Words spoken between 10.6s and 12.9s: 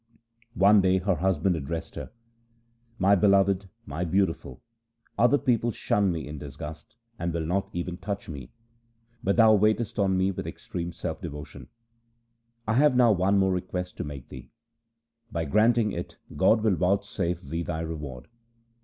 267 me with extreme self devotion. I